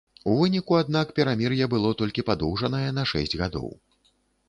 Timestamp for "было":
1.75-1.93